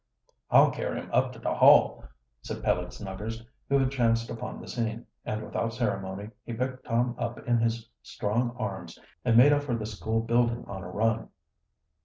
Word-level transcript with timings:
"I'll 0.49 0.71
carry 0.71 0.99
him 0.99 1.11
up 1.13 1.31
to 1.33 1.37
the 1.37 1.53
Hall," 1.53 2.03
said 2.41 2.63
Peleg 2.63 2.91
Snuggers, 2.91 3.45
who 3.69 3.77
had 3.77 3.91
chanced 3.91 4.31
upon 4.31 4.59
the 4.59 4.67
scene, 4.67 5.05
and 5.25 5.43
without 5.43 5.75
ceremony 5.75 6.31
he 6.43 6.53
picked 6.53 6.85
Tom 6.87 7.13
up 7.19 7.37
in 7.47 7.59
his 7.59 7.87
strong 8.01 8.55
arms 8.57 8.97
and 9.23 9.37
made 9.37 9.53
off 9.53 9.65
for 9.65 9.75
the 9.75 9.85
school 9.85 10.21
building 10.21 10.65
on 10.65 10.81
a 10.81 10.89
run. 10.89 11.29